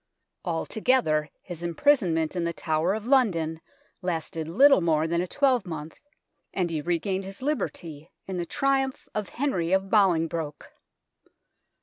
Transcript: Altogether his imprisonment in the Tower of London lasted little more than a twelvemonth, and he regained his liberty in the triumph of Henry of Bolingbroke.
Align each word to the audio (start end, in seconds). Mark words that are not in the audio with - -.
Altogether 0.43 1.29
his 1.43 1.61
imprisonment 1.61 2.35
in 2.35 2.43
the 2.43 2.51
Tower 2.53 2.95
of 2.95 3.05
London 3.05 3.61
lasted 4.01 4.47
little 4.47 4.81
more 4.81 5.05
than 5.07 5.21
a 5.21 5.27
twelvemonth, 5.27 5.99
and 6.55 6.71
he 6.71 6.81
regained 6.81 7.23
his 7.25 7.43
liberty 7.43 8.09
in 8.25 8.37
the 8.37 8.47
triumph 8.47 9.07
of 9.13 9.29
Henry 9.29 9.71
of 9.71 9.91
Bolingbroke. 9.91 10.71